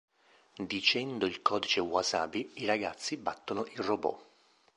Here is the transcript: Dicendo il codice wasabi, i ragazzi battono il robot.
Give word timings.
Dicendo 0.57 1.27
il 1.27 1.43
codice 1.43 1.79
wasabi, 1.79 2.53
i 2.55 2.65
ragazzi 2.65 3.17
battono 3.17 3.65
il 3.65 3.77
robot. 3.81 4.25